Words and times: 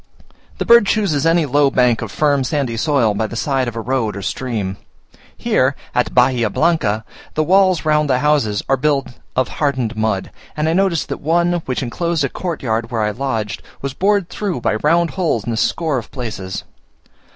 The 0.57 0.65
bird 0.65 0.87
chooses 0.87 1.27
any 1.27 1.45
low 1.45 1.69
bank 1.69 2.01
of 2.01 2.11
firm 2.11 2.43
sandy 2.43 2.75
soil 2.75 3.13
by 3.13 3.27
the 3.27 3.35
side 3.35 3.67
of 3.67 3.75
a 3.75 3.81
road 3.81 4.15
or 4.15 4.23
stream. 4.23 4.77
Here 5.37 5.75
(at 5.93 6.15
Bahia 6.15 6.49
Blanca) 6.49 7.05
the 7.35 7.43
walls 7.43 7.85
round 7.85 8.09
the 8.09 8.17
houses 8.17 8.63
are 8.67 8.77
built 8.77 9.09
of 9.35 9.47
hardened 9.47 9.95
mud, 9.95 10.31
and 10.57 10.67
I 10.67 10.73
noticed 10.73 11.07
that 11.09 11.21
one, 11.21 11.53
which 11.67 11.83
enclosed 11.83 12.23
a 12.23 12.29
courtyard 12.29 12.89
where 12.89 13.03
I 13.03 13.11
lodged, 13.11 13.61
was 13.83 13.93
bored 13.93 14.27
through 14.27 14.61
by 14.61 14.73
round 14.81 15.11
holes 15.11 15.45
in 15.45 15.53
a 15.53 15.55
score 15.55 15.99
of 15.99 16.09
places. 16.09 16.63